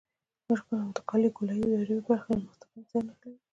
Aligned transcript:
انتقالي 0.87 1.29
ګولایي 1.37 1.63
دایروي 1.73 1.99
برخه 2.09 2.29
له 2.37 2.41
مستقیمې 2.47 2.85
سره 2.91 3.03
نښلوي 3.07 3.39